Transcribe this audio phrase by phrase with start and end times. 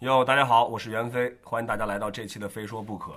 [0.00, 3.12] 哟，大家好，我是袁飞，欢迎大家来到这期的《非说不可》。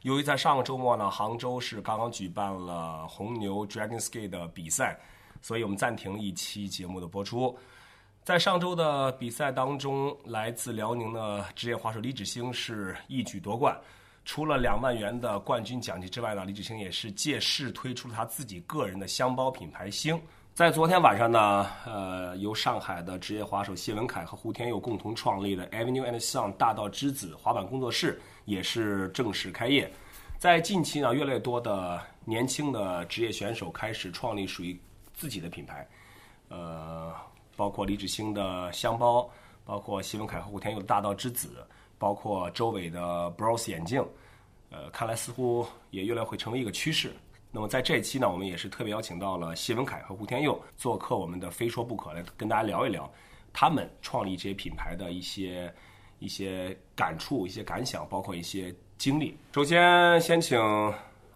[0.00, 4.98] 由于在上个周末呢，杭州市刚刚举办了红牛 Dragon Ski 的比赛，
[5.42, 7.54] 所以我们暂停了一期节目的播出。
[8.22, 13.78] 在上周的比赛当中，来自辽宁的职业滑手李芷星是一举夺冠。
[14.24, 20.18] 除了两万元的冠军奖金之外呢，李芷星也是借势推出了他自己个人的箱包品牌星。
[20.54, 29.90] 在昨天晚上呢，呃，由上海的职业滑手谢文凯和胡天佑共同创立的 Avenue and Son 大道之子滑板工作室也是正式开业。
[30.38, 34.80] 在近期呢，越来越多的年轻的职业选手开始创立属于
[35.12, 35.84] 自己的品牌，
[36.50, 37.12] 呃，
[37.56, 39.28] 包括李芷星的箱包，
[39.64, 41.66] 包括谢文凯和胡天佑的大道之子，
[41.98, 44.06] 包括周伟的 Bros 眼镜，
[44.70, 47.12] 呃，看来似乎也越来会成为一个趋势。
[47.54, 53.08] 那么在这一期呢，我们也是特别邀请到了谢文凯和胡天佑做客我们的《非说不可》，来跟大家聊一聊
[53.52, 55.72] 他们创立这些品牌的一些
[56.18, 59.38] 一些感触、一些感想，包括一些经历。
[59.52, 60.58] 首先，先请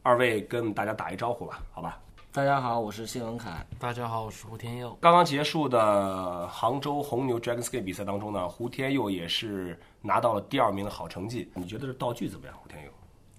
[0.02, 2.00] 二位跟大家打一招呼吧，好吧？
[2.32, 3.64] 大家好，我是谢文凯。
[3.78, 4.98] 大家好，我是胡天佑。
[5.00, 11.48] 刚刚结束的杭州红牛 Dragon Ski 比赛当中呢，胡天佑也是拿到了第二名的好成绩。
[11.55, 12.91] 你觉得这道具怎么样，胡天佑？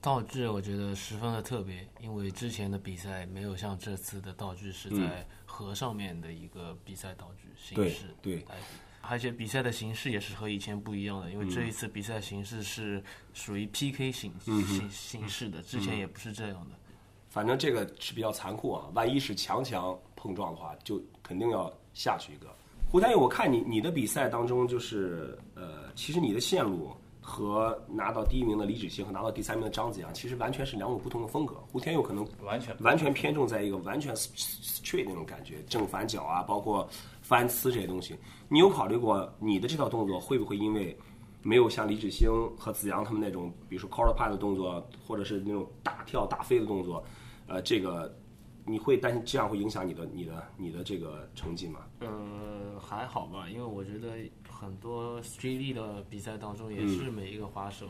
[0.02, 8.45] 道具我觉得十分的特别，因为之前的比赛没有像这次的道具是在河上面的一个比赛道具形式对对，
[9.02, 16.75] 而且比赛的形式也是和以前不一样的，因为这一次比赛形式是属于 PK 形形形式的，之前也不是这样的。
[17.27, 22.47] 反正这个是比较残酷啊，万一是强强碰撞的话，就肯定要下去一个。
[22.89, 26.95] 胡天佑，我看你你的比赛当中就是呃，其实你的线路。
[27.30, 31.53] 和拿到第一名的李芷星和拿到第三名的张子阳，其实完全是两种不同的风格。
[31.71, 36.89] 胡天佑可能完全完全偏重在一个完全 straight 那种感觉，正反脚啊，包括
[37.21, 38.17] 翻呲这些东西。
[38.47, 40.97] 你有考虑过你的这套动作会不会因为
[41.44, 42.27] 没有像李芷星
[42.58, 47.04] 和子阳他们那种，比如说 quarter pipe 的动作，或者是那种大跳大飞的动作，
[47.48, 48.11] 呃，这个
[48.65, 51.81] 你会担心这样会影响你的你的你的这个成绩吗？
[52.02, 54.17] 嗯，还好吧，因为我觉得。
[54.59, 57.87] 很多 Street 的比赛当中，也是每一个滑手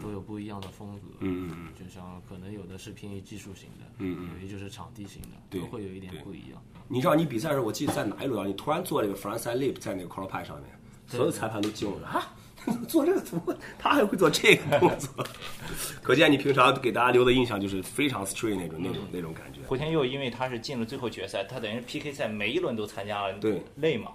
[0.00, 1.08] 都有不一样的风格。
[1.20, 6.62] 嗯嗯就像可能有的是偏于技术型的，嗯有的就是场地型的，都会有一点不一样。
[6.86, 8.46] 你知道你比赛的时候，我记得在哪一轮啊？
[8.46, 10.70] 你突然做这个 frontside lip 在那个 collar pad 上面，
[11.06, 12.34] 所有裁判都惊了啊！
[12.86, 15.26] 做这个怎么他还会做这个动作？
[16.00, 19.58] 可见你平常给大家留的印象就是非常 straight 那种那种那种感觉。
[19.66, 24.12] 胡天佑因为他是进了最后决赛，他等于是 PK 赛每一轮都参加了，对，累吗？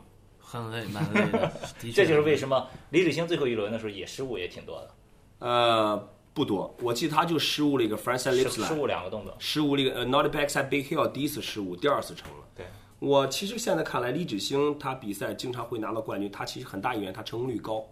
[0.50, 1.52] 很累，蛮累的。
[1.94, 4.92] 这就是为什么李芷星最后一轮的时候也失误也挺多的。
[5.40, 12.46] 呃，不多，我记得他就失误了一个 frontside lip，失误两个动作，失误了一个呃 not backside big hill，第一次失误，第二次成了。
[12.56, 12.66] 对，
[13.00, 17.86] 我其实现在看来，李芷星他比赛经常会拿到冠军，他其实很大一原因他成功率高，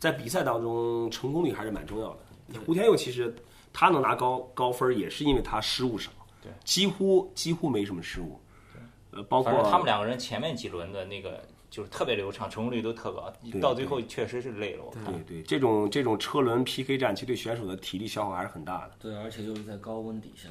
[0.00, 2.60] 在比赛当中成功率还是蛮重要的。
[2.66, 3.32] 胡天佑其实
[3.72, 6.10] 他能拿高高分，也是因为他失误少，
[6.42, 8.40] 对，几乎几乎没什么失误。
[8.72, 11.46] 对，呃，包括他们两个人前面几轮的那个。
[11.70, 14.84] 就是特别流畅，成功率都特高，到最后确实是累了。
[14.84, 18.92] 我看，对对，这种这种车轮 PK 战，其实对选手的体力消耗还是很大的。
[18.98, 20.48] 对，而且又是在高温底下。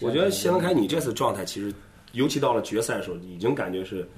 [0.00, 1.74] 我觉得谢文凯，你这次状态其实，
[2.12, 4.08] 尤其到了决赛的时候，已经感觉是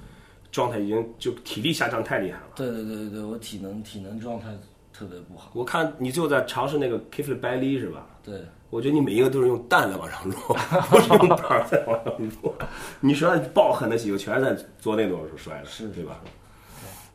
[0.51, 2.47] 状态已经就体力下降太厉害了。
[2.55, 4.47] 对对对对对，我体能体能状态
[4.93, 5.51] 特别不好。
[5.55, 8.05] 我看你最后在尝试那个 k i f l e b a l y 是吧？
[8.23, 8.39] 对，
[8.69, 10.55] 我觉得你每一个都是用蛋在往上落，
[10.91, 12.13] 不是用板在往上
[12.43, 12.53] 落。
[12.99, 16.21] 你说爆狠的几个全是在做那种的时候摔的，是对吧？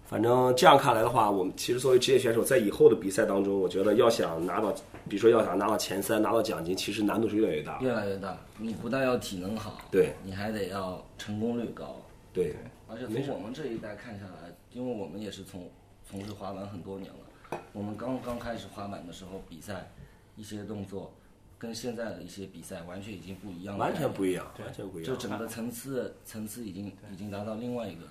[0.09, 4.73] 反正这样看来的话，我们其实作为职业选手，在以后的比赛当中，我觉得要想拿到，
[5.09, 7.81] 比如说要想拿到前三、拿到奖金，其实难度是越来越大。
[7.81, 11.97] 越来越大，你不但要体能好，对，你还得要成功率高。
[12.33, 12.55] 对，
[12.87, 15.69] 而且从我们这一代看下来，因为我们也是从
[16.09, 19.91] 从事滑板很多年了，我们刚刚开始滑板的时候，比赛
[20.37, 21.13] 一些动作
[21.59, 25.13] 跟现在的一些比赛完全已经不一样了，完全不一样，完全不一样。
[25.13, 28.03] 就整个层次层次已经已经达到另外一个。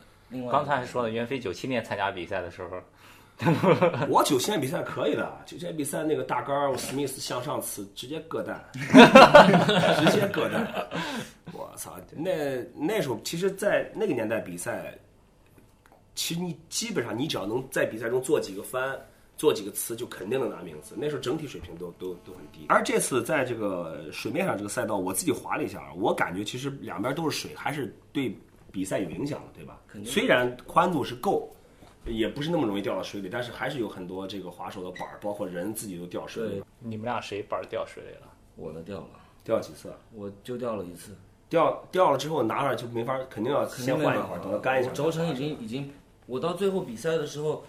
[0.52, 2.82] 刚才还说了，袁飞九七年参加比赛的时候，
[4.10, 10.68] 我九七年比赛可以的，九七年比赛那个大杆儿，史密斯向上呲，直接割蛋， 直接割蛋。
[11.54, 12.32] 我操，那
[12.74, 14.98] 那时候其实，在那个年代比赛，
[16.16, 19.00] 其实你基本上你只要能在比赛中做几个翻，
[19.38, 20.96] 做几个词，就肯定能拿名次。
[20.98, 22.66] 那时候整体水平都都都很低。
[22.70, 28.36] 而这次在这个水面上这个赛道，我自己滑了一下，我感觉其实两边都是水，还是对。
[28.76, 29.80] 比赛有影响的，对吧？
[30.04, 31.50] 虽然宽度是够，
[32.06, 36.62] 也不是那么容易掉到水里，但是还是有很多这个滑手的板儿，包括人自己都掉水里。
[36.80, 38.30] 你们俩谁板儿掉水里了？
[38.58, 39.08] 我的掉了，
[39.46, 39.94] 掉几次？
[40.14, 41.16] 我就掉了一次。
[41.48, 44.92] 掉掉了之后拿着就没法，肯定要先换一会儿，等它干一下。
[44.92, 45.90] 轴承已经已经，
[46.26, 47.64] 我到最后比赛的时候，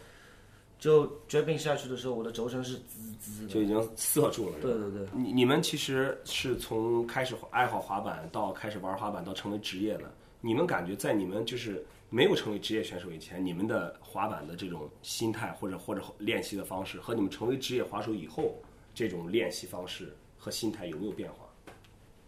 [0.78, 3.52] 就 draping 下去的时候，我的轴承是滋滋的。
[3.52, 4.56] 就已经涩住了。
[4.60, 10.04] 对对对，你你们其实是从开始爱好滑板到开始玩滑板到成为职业的，
[10.46, 18.54] 你们感觉在你们就是没有成为职业选手以前，你们的滑板的这种心态或者或者练习的方式，和你们成为职业滑手以后
[18.94, 21.38] 这种练习方式和心态有没有变化？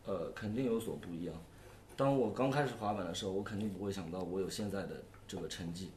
[0.06, 1.35] 呃，肯定有所不一样。
[1.97, 5.93] 当我刚开始滑板的时候，我肯定不会想到我有现在的这个成绩，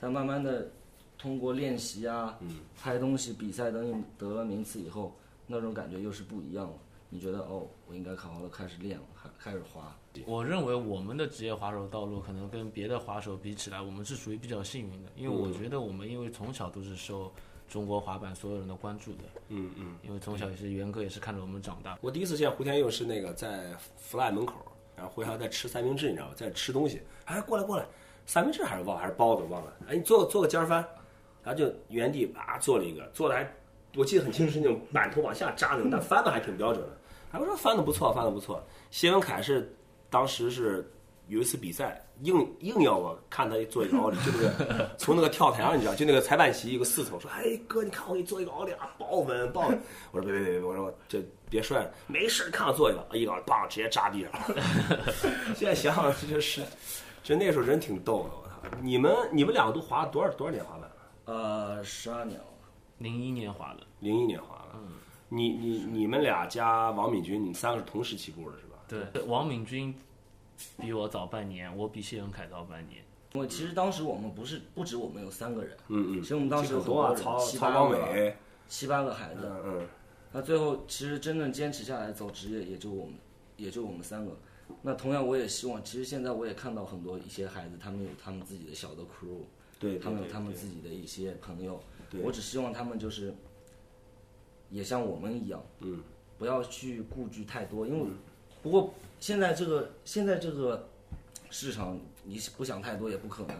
[0.00, 0.70] 但慢慢的
[1.18, 2.38] 通过练习啊，
[2.80, 5.14] 拍东西、比赛等你得了名次以后，
[5.46, 6.78] 那种感觉又是不一样了。
[7.14, 9.94] 你觉得哦，我应该好好的开始练了，开开始滑。
[10.24, 17.30] 我认为我们的职业滑手道路可能跟别的滑手比起来，我们是属于比较幸运的，因为我觉得我们因为从小都是受
[17.68, 19.94] 中国滑板所有人的关注的，嗯嗯。
[20.02, 21.98] 因为从小也是元哥也是看着我们长大。
[22.00, 24.54] 我第一次见胡天佑是那个在 Fly 门口，
[24.96, 26.34] 然后回来在吃三明治，你知道吗？
[26.34, 27.86] 在吃东西，哎，过来过来，
[28.24, 30.82] 三明治还是忘还是包子忘了，哎，你做个做个尖儿翻，
[31.44, 33.46] 然后就原地啊做了一个，做的还
[33.96, 36.96] 我记得很清楚是那种板头往下扎那种，但翻的还挺标准的。
[37.32, 38.62] 哎，我说翻的不错，翻的不错。
[38.90, 39.74] 谢文凯是
[40.10, 40.88] 当时是
[41.28, 49.80] 有一次比赛，硬硬要我看他做一个奥利，就那个 从那个跳台上，你知道，就那个裁判席一个四层，说，哎哥，你看我给你做一个奥利啊，保稳保稳。
[50.10, 54.62] 我说别别别别，我说这别摔了，没事，看我做一个，一个奥利棒直接扎地上了。
[55.56, 56.62] 现在想想，这就是，
[57.22, 58.76] 就那时候人挺逗的，我操！
[58.82, 60.92] 你们你们两个都滑了多少多少年滑板了？
[61.24, 62.46] 呃，十二年了。
[62.98, 64.78] 零一年滑的，零一年滑了。
[65.34, 68.76] 你你你们俩加王敏君，你们三个是同时起步的是吧？
[68.86, 69.94] 对，王敏君
[70.78, 73.02] 比我早半年，我比谢永凯早半年。
[73.32, 76.22] 因为其实当时我们不是不止我们有三个人，嗯嗯。
[76.22, 78.36] 其实我们当时有很多啊，人，曹七曹光八个，伟，
[78.68, 79.40] 七八个孩子。
[79.44, 79.88] 嗯嗯。
[80.32, 83.14] 那最后其实真正坚持下来走职业，也就我们，
[83.56, 84.36] 也就我们三个。
[84.82, 89.40] 那同样，我也希望，其实现在我也看到很多一些孩子，他们有他们自己的小的 crew，
[89.78, 91.80] 对，他们有他们自己的一些朋友。
[92.10, 93.34] 对我只希望他们就是，
[94.72, 96.02] 也像我们一样，嗯，
[96.38, 98.06] 不要去顾忌太多，因为
[98.62, 100.88] 不过现在这个现在这个
[101.50, 103.56] 市场，你不想太多也不可能，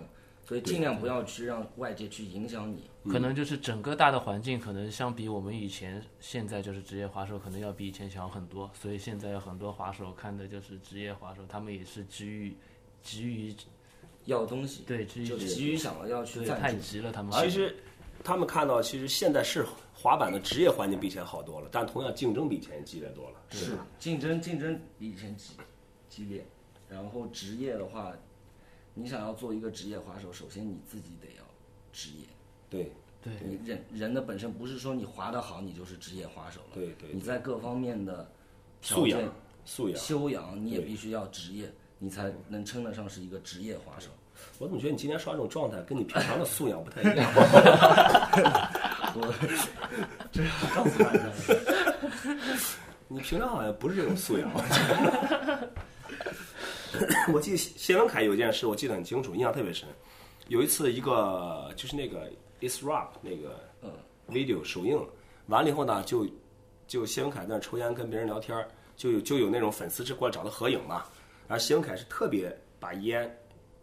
[0.47, 2.85] 所以尽量不要去让外界去影响你。
[3.11, 8.71] 可能就是整个大的环境，可能相比我们以前，现在就是职业滑手，可能要比以前强很多。
[8.81, 12.57] 所以现在有很多滑手看的就是职业滑手，他们也是急于
[13.03, 13.55] 急于
[14.25, 16.49] 要东西，对急于就急于想要去对。
[16.49, 17.75] 太急了，他们其实
[18.23, 23.37] 他们看到，其实现在是滑板的职业环境比以前好多了，但同样竞争比以前激烈多了。
[23.51, 25.55] 是竞争竞争比以前激
[26.09, 26.45] 激烈，
[26.89, 28.13] 然后职业的话，
[28.95, 31.45] 你想要做一个职业滑手，首先你自己得要
[31.93, 32.27] 职业。
[32.69, 32.91] 对
[33.23, 38.29] 对你人人的本身不是说你滑得好你就是职业滑手了，对对你在各方面的
[38.81, 39.21] 素养、
[39.65, 39.99] 素养。
[39.99, 44.11] 修养，你也必须要职业，你才能称得上是一个职业滑手。
[44.59, 47.33] 我怎么觉得你今天刷这种状态跟你平常的素养不太一样？
[50.31, 51.23] 这要告诉大家，
[53.09, 54.51] 你平常好像不是这种素养。
[57.33, 59.89] 我记得谢文凯有件事，我记得很清楚，印象特别深。
[60.49, 62.31] 有一次，一个就是那个
[62.61, 63.91] Is Rock 那个嗯
[64.29, 65.01] video 首映
[65.47, 66.27] 完了以后呢，就
[66.87, 71.05] 就谢文凯在那抽烟跟别人聊天儿，就有就有那种粉丝是过来找他合影嘛。
[71.49, 73.25] 然后谢文凯是特别把烟，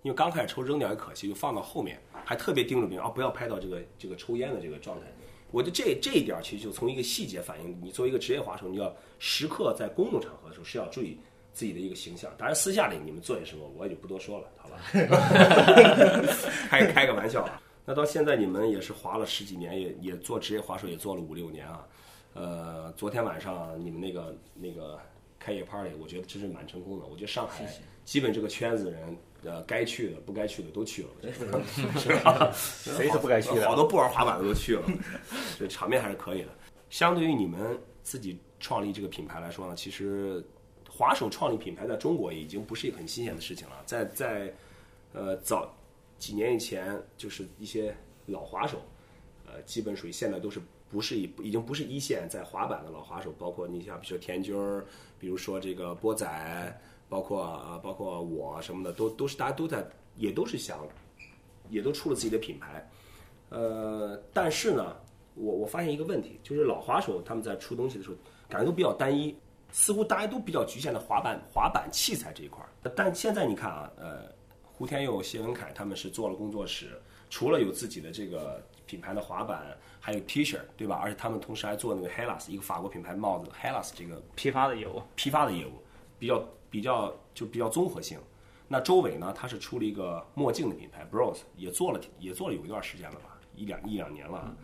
[0.04, 5.06] 因为刚开始抽扔掉也可惜，就放到后面，还特别叮嘱别人啊不要拍到这个这个抽烟的这个状态。
[5.52, 11.18] 我觉得这这一点儿其实就从一个细节反映，你作为一个职业滑手，你要时刻在公共场合的时候是要注意
[11.54, 12.32] 自己的一个形象。
[12.38, 14.78] 当然私下里你们做些什么，我也就不多说了，好吧？
[16.70, 17.62] 开开个玩笑啊。
[17.86, 21.88] 那到现在你们也是滑了十几年，也也做职业滑手也做了五六年啊。
[22.36, 25.00] 呃，昨天晚上你们那个那个
[25.40, 27.06] 开业 party，我觉得真是蛮成功的。
[27.06, 27.66] 我觉得上海
[28.04, 31.10] 基本这个圈子的人，呃，该去的不该去的都去了，
[31.98, 32.52] 是吧？
[32.54, 34.84] 谁都不该去的好多不玩滑板的都去了，
[35.58, 36.50] 这场面还是可以的。
[36.90, 40.44] 相对于你们自己创立这个品牌来说呢，其实
[40.90, 43.82] 滑手创立品牌在中国已经不是一个很新鲜的事情了。
[43.86, 44.54] 在在
[45.14, 45.74] 呃早
[46.18, 48.82] 几年以前，就是一些老滑手，
[49.46, 54.86] 呃，基本属于现在都是不是已已经不是一线在滑板的老滑手，包括你像比如说田军儿，
[55.20, 60.80] 比如说这个波仔，包括呃包括我什么的，都都是大家都在也都是想，
[61.70, 62.90] 也都出了自己的品牌。
[63.50, 64.96] 呃，但是呢，
[65.36, 68.16] 我我发现一个问题，就是老滑手他们在出东西的时候，
[68.48, 69.36] 感觉都比较单一，
[69.72, 72.70] 似乎大家都比较局限在滑板滑板器材这一块儿。
[72.96, 74.24] 但现在你看啊，呃，
[74.64, 81.00] 胡天佑、谢文凯他们是做了工作室，除了有自己的这个品牌的滑板，还有 T 恤，对吧？
[81.00, 85.74] 而且他们同时还做那个 Hellas 一个法国品牌帽子 Hellas 这个批发的业务，批发的业务，
[86.18, 88.18] 比较比较就比较综合性。
[88.68, 93.38] 那周伟呢，他是出了一个墨镜的品牌 Bros，也做了也做了有一段时间了吧？
[93.56, 94.56] 一两一两年了。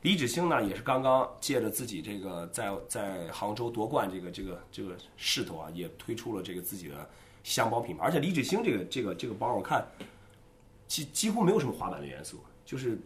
[0.00, 7.08] 李芷星呢，也是刚刚借着自己这个在在杭州夺冠这个这个这个势头啊，也推出了这个自己的
[7.44, 8.04] 箱包品牌。
[8.04, 9.86] 而且李芷星这个这个这个包，我看
[10.88, 12.98] 几几乎没有什么滑板的元素，就是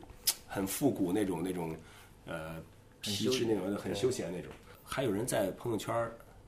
[0.56, 1.76] 很复古那种那种
[2.24, 2.56] 呃
[3.02, 4.50] 皮质那种很休闲那种。
[4.82, 5.94] 还有人在朋友圈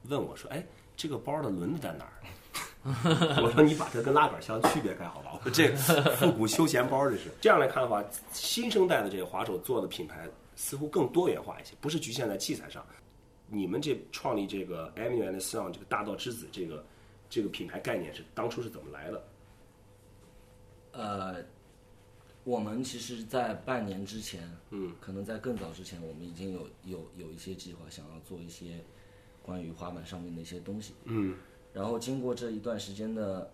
[0.05, 0.65] 问我说：“哎，
[0.97, 2.13] 这个包的轮子在哪儿？”
[3.45, 5.77] 我说：“你把它跟拉杆箱区别开好吧？”我说：“这
[6.17, 12.83] 复古休闲包这是。”这样来看的话，新生代的这个滑手做的品牌似乎更多元化一些，不是局限在器材上。
[13.47, 16.83] 你们这创立这个 a m u and Sound 这个大道之子这个
[17.29, 19.23] 这个品牌概念是当初是怎么来的？
[20.93, 21.37] 呃，
[22.49, 24.41] 我们其实，在半年之前，
[24.71, 28.83] 嗯，可能在更早之前，我们已经有有有一些计划，想要做一些
[29.43, 30.95] 关于滑板上面的一些东西。
[31.05, 31.37] 嗯。
[31.75, 33.53] 然后经过这一段时间的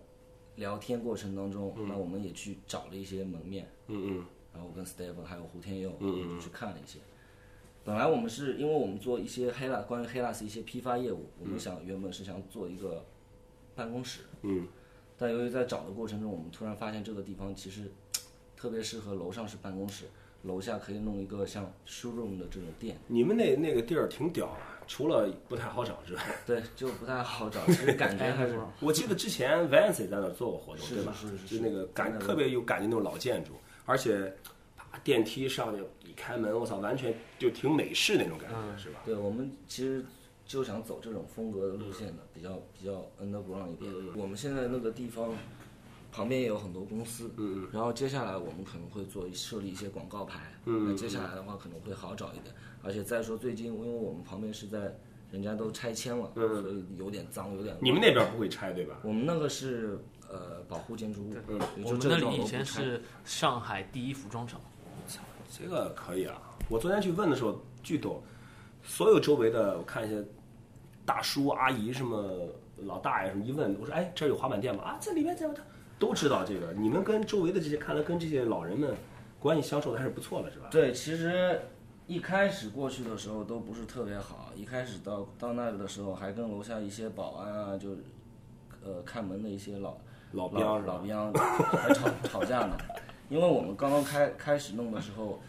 [0.55, 4.25] 聊天过程当中，那我们也去找了一些门面，嗯嗯。
[4.53, 6.99] 然后跟 Stephen 还有胡天佑，我们就去看了一些。
[7.83, 13.05] 本来我们是因为我们做一些黑拉关于黑拉斯一些批发业务，我们想原本是想做一个
[13.75, 14.65] 办公室，嗯。
[15.17, 17.91] 但由于在找的过程中，我们突然发现这个地方其实
[18.55, 20.05] 特别适合楼上是办公室，
[20.43, 31.13] 楼下可以弄一个像 showroom 的这种店，你们那那个地儿挺屌啊，除了不太好找之外，对，就不太好找，其实感觉还是 我记得之前 Vance 也在那儿做过活动，是对吧？
[31.19, 33.51] 是是是就那个感特别有感觉那种老建筑，
[33.85, 34.33] 而且
[34.77, 39.01] 啪电梯上去一开门，我操，完全就挺美式那种感觉，是吧？
[39.05, 40.05] 对，我们其实
[40.45, 43.91] 就想走这种风格的路线的，比较比较 underground 一点。
[44.15, 45.33] 我们现在那个地方
[46.15, 52.55] 旁边也有很多公司，嗯嗯然后接下来我们可能会做设立一些广告牌，嗯那接下来的话可能会好找一点。
[52.81, 54.95] 而且再说最近，因为我们旁边是在
[55.29, 57.75] 人家都拆迁了，嗯所以有点脏，有点。
[57.81, 58.97] 你们那边不会拆对吧？
[59.03, 64.61] 我们那个是呃保护建筑物，嗯我就这栋们那里以前是上海第一服装厂，
[65.51, 66.41] 这个可以啊！
[66.69, 68.23] 我昨天去问的时候，巨逗，
[68.83, 70.23] 所有周围的我看一些
[71.05, 74.83] 大叔阿姨什么老大爷什么一问，我说哎这儿有滑板店吗？
[74.83, 75.47] 啊这里面在
[75.99, 76.73] 都知道这个。
[76.73, 78.95] 你们跟周围的这些看来跟这些老人们
[79.39, 80.67] 关系相处的还是不错的，是吧？
[80.71, 81.59] 对，其实
[82.07, 87.91] 一开始过去的时候都不是特别好，一开始到到那里的时候还跟楼下一些保安啊，就
[88.83, 89.97] 呃看门的一些老
[90.31, 90.83] 老老兵是吧？
[90.85, 91.33] 老兵
[91.79, 92.77] 还吵 吵架呢。
[93.29, 95.41] 因为我们刚刚开开始弄的时候，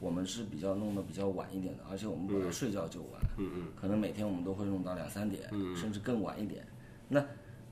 [0.00, 5.42] 我们是比较弄得比较晚一点的，而且我们本来睡觉就晚，嗯嗯可能每天我们都会弄到两三点，
[5.76, 6.66] 甚至更晚一点。
[7.08, 7.22] 那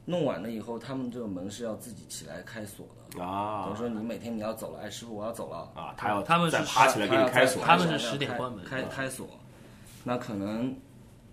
[0.09, 3.19] 弄完了以后，他们这个门是要自己起来开锁的。
[3.19, 9.29] 等啊于说你每天你要走了，哎，师傅我要走了，啊，他要他们是再爬起来给你开锁，他们是10点关门开开锁，
[10.05, 10.75] 那可能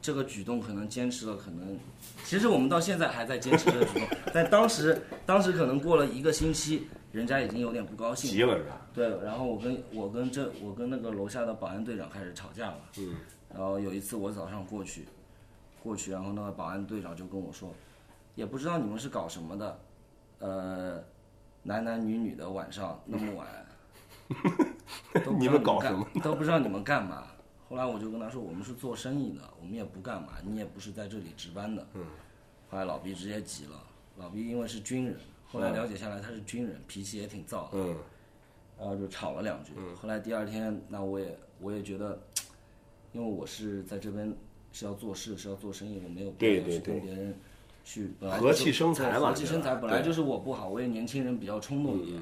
[0.02, 1.80] 这个举动可能坚持了，可能
[2.26, 8.82] 其实我们到现在还在坚持这个举动， 但当时当时可能过了一个星期，人家已经有点不高兴急了是吧？
[8.94, 12.78] 对，然后我跟我跟这我跟那个楼下的保安队长开始吵架了。
[12.98, 13.16] 嗯。
[13.54, 15.06] 然后有一次我早上过去，
[15.82, 17.74] 过去，然后那个保安队长就跟我说，
[18.36, 19.80] 也不知道你们是搞什么的，
[20.40, 21.04] 呃，
[21.64, 23.48] 男男女女的晚上那么晚，
[25.26, 26.06] 都你们搞干什么？
[26.22, 27.28] 都不知道你们干嘛。
[27.68, 31.86] 后来我就跟他说，我们是做生意的，我们也不干嘛，你也不是在这里值班的。
[31.94, 32.06] 嗯。
[32.70, 33.82] 后来老毕直接急了，
[34.18, 37.70] 老毕因为是军人，后来了解下来他是军人，脾气也挺躁的。
[37.74, 37.96] 嗯
[38.78, 39.72] 然后就吵了两句。
[40.02, 42.20] 后来第二天，那我也我也觉得，
[43.14, 44.36] 因为我是在这边
[44.74, 47.34] 是要做事，是要做生意，我没有必要去对对对跟别人
[47.86, 52.22] 去本来和气生财嘛和气生财本来就是我不好，我也年轻人比较冲动一嗯点。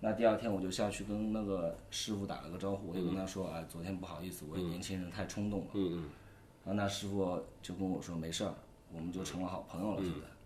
[0.00, 5.66] 那第二天我就下去跟那个师傅打了个招呼，我就跟他说啊，昨天不好意思，我也年轻人太冲动了。
[5.74, 5.96] 嗯嗯，
[6.64, 8.52] 然后那师傅就跟我说没事儿，
[8.92, 10.02] 我们就成了好朋友了。
[10.02, 10.36] 现在，嗯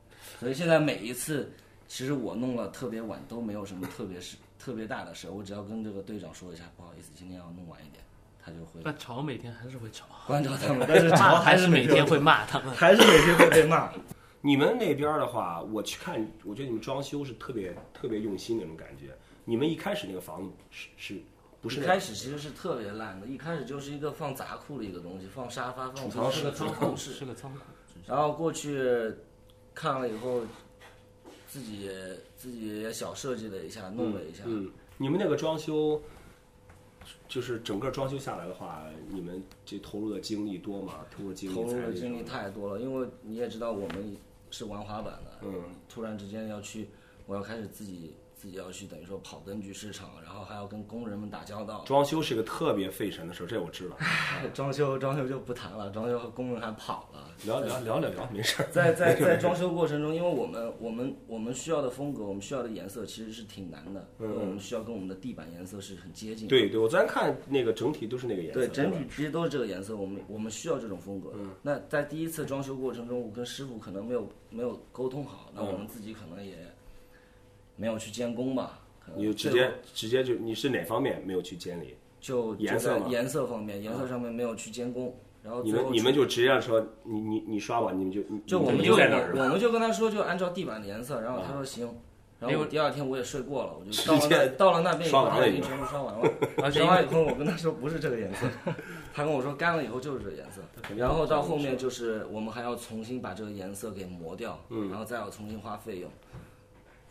[0.40, 1.50] 所以现在每一次，
[1.86, 8.02] 其实我弄了特别晚都没有什么特别事、特别大的事，我只要跟这个队长说一下，不好意思，今天要弄晚一点，
[8.44, 12.74] 他就会但吵每天还是会吵，关照他们， 但是 吵还是每天天会骂他们。
[12.74, 13.92] 还是每天会被骂。
[14.46, 19.16] 你们那边的话，我去看，我觉得你们装修是特别特别用心那种感觉。
[19.46, 21.22] 你们一开始那个房子是是
[21.62, 27.60] 不是一开始其实是特别烂的，一开始就是一个放杂库的一个东西，放沙发、放藏是个仓库室，是个仓库，
[28.06, 29.10] 然后过去
[29.72, 30.42] 看了以后，
[31.48, 31.90] 自己
[32.36, 34.44] 自己也小设计了一下，弄了一下。
[34.44, 35.98] 嗯，你们那个装修，
[37.28, 41.06] 就是整个装修下来的话，你们这投入的精力多吗？
[41.10, 44.14] 投入精力、投入的精力太多了，因为你也知道我们
[44.54, 46.88] 是玩滑板的，嗯，突然之间要去，
[47.26, 51.82] 我要开始自己自己要去等于说跑灯具市场，然后还要跟工人们打交道。
[51.86, 53.96] 装修是一个特别费神的事儿，这我知道。
[54.52, 57.30] 装修装修就不谈了，装修和工人还跑了。
[57.46, 58.68] 聊聊聊聊聊，没事儿。
[58.70, 66.50] 在在在装修过程中，因为我们我们我们需要的风格，我们需要的颜色其实是挺难的，因为我们需要跟我们的地板颜色是很接近的。
[66.50, 68.60] 对对，我昨天看那个整体都是那个颜色。
[68.60, 71.32] 对，整体其实都是这个颜色，我们我们需要这种风格。
[71.36, 76.58] 嗯那在第一次装修过程中，我跟师傅可能没有没有沟通好，那我们自己可能也
[77.76, 78.80] 没有去监工吧。
[79.04, 81.96] 可能你就直接直接就你是哪方面没有去监理？
[82.20, 89.34] 就颜色颜色方面，颜色上面没有去监工，然后你们你们就直接说你你你刷吧，你们就就我们就在那儿？
[89.36, 91.88] 我们就跟他说，就按照地板的颜色，然后他说行。
[92.40, 96.70] 然后我第二天我也睡过了，我就到了那到了那边以后， 刷完了已经他已经全部刷完了。
[96.72, 98.46] 刷完以后，我跟他说不是这个颜色，
[99.14, 100.60] 他跟我说干了以后就是这个颜色。
[100.96, 106.10] 然后到后面就是我们还要重新把这个颜色给磨掉，嗯然后再要重新花费用。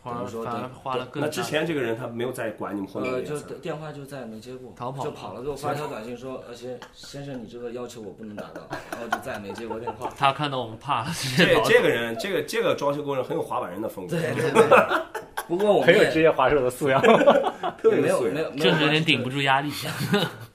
[0.04, 3.40] 花怎么说反而花了更大那之前这个人他没有再管你们后面的呃，就。
[3.56, 8.60] 电话就再也没接过，逃跑就跑了，给我发条短信说，而且先生你这个要求我不能达到，
[8.92, 10.12] 然后就再也没接过电话。
[10.18, 14.62] 他看到我们怕了，这这个人，这个这个装修工人很有滑板人的风格，对对对。
[15.48, 17.00] 不过我们很有职业滑手的素养。
[17.00, 19.70] 特 别也没有没有，没就是有点顶不住压力。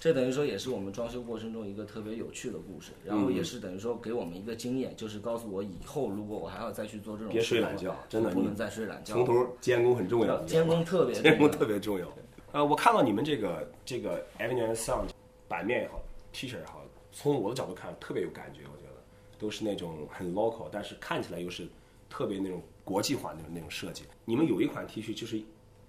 [0.00, 9.12] 这等于说也是我们装修过程中一个特别有趣的故事，然嗯后也是等于说给我们一个经验，就是告诉我以后如果我还要再去做这种别睡懒觉真的你不能再睡懒觉。
[9.12, 12.08] 从头监工很重要，监工特别监工特别重要。
[12.52, 15.10] 呃，我看到你们这个这个 Avenue Sound
[15.46, 16.00] 版面也好
[16.32, 19.02] ，T 恤也好，从我的角度看特别有感觉，我觉得
[19.38, 21.68] 都是那种很 local，但是看起来又是
[22.08, 24.04] 特别那种国际化那种那种设计。
[24.24, 25.38] 你们有一款 T 恤就是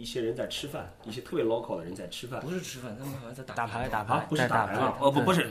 [0.02, 5.48] 一些人在吃饭，一些特别 local 的人在吃饭不是吃饭，他们好像在打打牌打啊牌，不是打牌打牌啊，哦不不是，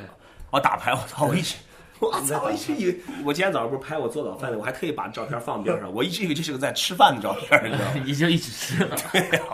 [0.50, 1.56] 哦打牌，我操，我一直。
[2.00, 2.42] 我操！
[2.44, 8.02] 我一直以为我今天早上不是拍我做早饭的，我还特意把照片放边上，我一直以为这是个在吃饭的照片，你知道吗？
[8.06, 8.96] 你就一直吃了。
[9.12, 9.44] 对呀、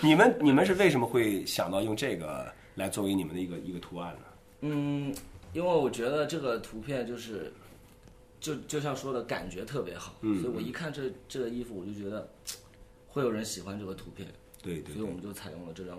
[0.00, 4.20] 你们你们是为什么会想到用这个来作为你们的一个一个图案呢？
[4.62, 5.14] 嗯，
[5.52, 7.52] 因为我觉得这个图片就是，
[8.40, 12.26] 就就像说的感觉特别好，嗯所以我一看这这个衣服，我就觉得
[13.16, 14.28] 会有人喜欢这个图片，
[14.62, 15.98] 对对所以我们就采用了这张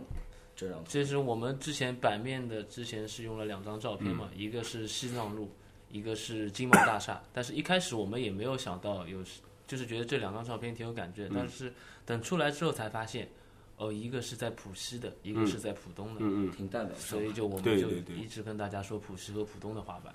[0.56, 0.86] 这张图。
[0.88, 5.50] 其实我们之前版面的之前是用了两张照片嘛，嗯一个是西藏路，
[5.90, 7.20] 一个是金茂大厦。
[7.34, 9.24] 但是一开始我们也没有想到有，
[9.66, 11.32] 就是觉得这两张照片挺有感觉嗯。
[11.34, 11.74] 但是
[12.06, 13.28] 等出来之后才发现，
[13.78, 16.20] 哦，一个是在浦西的，一个是在浦东的。
[16.22, 20.14] 嗯嗯，挺代表所以就我们就一直跟大家说浦西和浦东的滑板。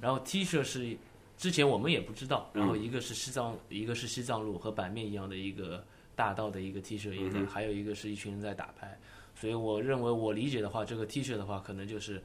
[0.00, 0.96] 然后 T 恤是
[1.36, 8.98] 之前我们也不知道，然后一个是西藏，一个是西藏路和版面一样的一个大道的一个 T 恤也在，还有一个是一群人在打牌。
[9.34, 12.22] 所以我认为我理解的话，这个 T 恤的话，可能就是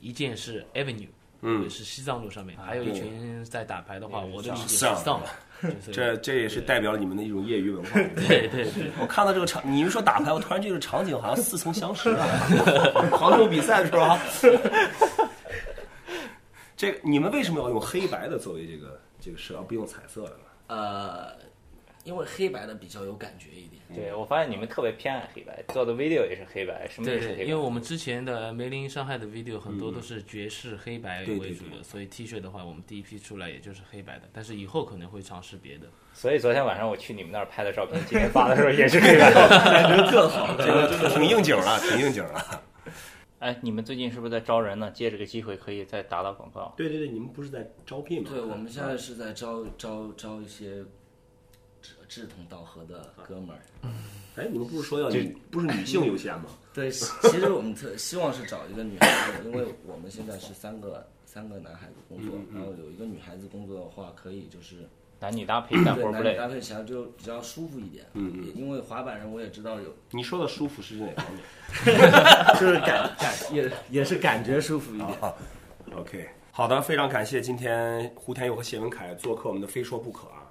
[0.00, 1.08] 一件是 Avenue。
[1.42, 4.86] 嗯是西藏路上面，还有一群人在打牌的话，我的理解是
[5.62, 7.90] 就是这这也是代表了你们的一种业余文化。
[8.26, 12.26] 对对对，我看到这个场，你们说打牌，我突然这个场景好像似曾相识啊！
[13.12, 14.18] 杭州比赛的时候啊，
[16.74, 20.44] 这个你们为什么要用黑白的作为这个这个色，而不用彩色的呢？
[20.68, 21.32] 呃，
[22.06, 23.82] 因为黑白的比较有感觉一点。
[23.94, 27.44] 对，我发现你们特别偏爱黑白，做的 video 也是黑白，什么也对对，是黑白。
[27.44, 35.86] 因为我们之前的梅林伤害的 video 很多都是爵士黑白对对对为主的，所以 T 恤的话，我们第一批出来也就是黑白的，但是以后可能会尝试别的。
[36.14, 39.32] 所以昨天晚上我去你们那儿拍的照片，今天发的时候也是黑白。
[39.34, 40.56] 感觉特好。
[40.56, 42.62] 这个这个挺应景了，挺应景了。
[43.38, 44.90] 哎，你们最近是不是在招人呢？
[44.90, 46.72] 借这个机会可以再打打广告。
[46.76, 48.30] 对对对，你们不是在招聘吗？
[48.32, 50.82] 对，我们现在是在招招招一些
[52.08, 53.60] 志志同道合的哥们儿。
[54.36, 56.46] 哎，你们不是说要女不是女性优先吗？
[56.74, 59.08] 对，其实我们特希望是找一个女孩
[59.40, 64.86] 子，因为我们现在是三个三个男孩子工作，然后有一个女孩子工作的话，可以就是
[65.20, 66.24] 男女搭配干对活不累。
[66.24, 68.04] 男女搭配起来就比较舒服一点。
[68.12, 71.40] 嗯嗯因为滑板人我也知道有，你说的舒服是哪方面？
[72.60, 75.08] 就是感感也也是感觉舒服一点。
[75.94, 80.42] OK，好的，非常感谢今天胡天佑和谢文凯做客我们的《非说不可》啊。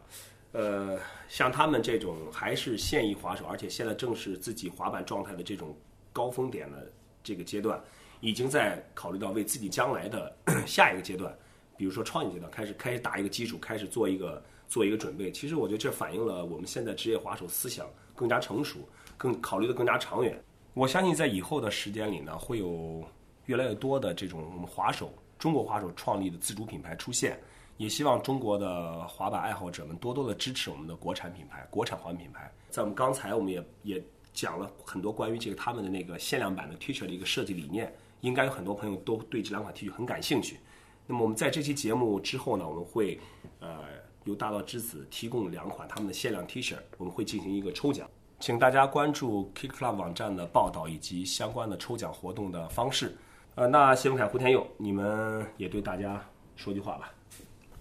[0.55, 5.75] 呃，像他们这种还是现役滑手，而且现在正是自己滑板状态的这种
[6.13, 6.89] 高峰点的
[7.21, 7.77] 这个阶段，
[8.21, 10.33] 已经在考虑到为自己将来的
[10.65, 11.37] 下一个阶段，
[11.75, 15.29] 比如说创业阶段，开始开始打一个基础，开始做一个做一个准备。
[15.29, 18.79] 其实我觉得这反映了我们现在职业滑手思想更加成熟，
[19.17, 20.41] 更考虑的更加长远。
[20.73, 23.03] 我相信在以后的时间里呢，会有
[23.47, 27.37] 越来越多的这种我们滑手、中国滑手创立的自主品牌出现。
[27.77, 32.51] 也希望中国的滑板爱好者们多多的支持我们的国产品牌、国产滑板品牌。
[32.69, 40.59] 在我们刚才，我们也也讲了很多关于这个他们的那个限量版的 T 恤的一个设计理念，应该有很多朋友都对这两款 T 恤很感兴趣。
[41.07, 43.19] 那么我们在这期节目之后呢，我们会
[43.59, 43.79] 呃
[44.23, 48.09] 由大道之子提供两款他们的限量 T 恤，我们会进行一个抽奖，
[48.39, 53.15] 请大家关注 Kick Club 网站的报道以及相关的抽奖活动的方式。
[53.55, 57.13] 呃，那谢文凯、胡天佑，你们也对大家说句话吧。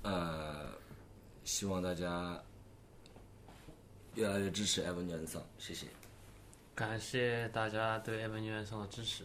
[0.05, 0.71] 呃，
[1.45, 2.40] 希望大家
[4.14, 5.87] 越来越支持艾文娟桑，谢谢。
[6.75, 9.25] 感谢大家对艾文娟桑的支持，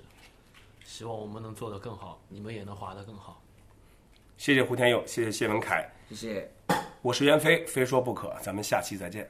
[0.86, 3.42] 希望我们能做得更好，你们也能滑得更好。
[4.38, 6.52] 谢谢胡天佑，谢谢谢文凯，谢谢。
[7.02, 9.30] 我是袁飞，非说不可，咱们下期再见。